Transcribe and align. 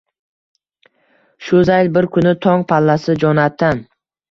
Shu 1.49 1.61
zayl, 1.69 1.91
bir 1.99 2.09
kuni 2.17 2.33
tong 2.47 2.67
pallasi 2.73 3.19
Jonatan 3.27 3.87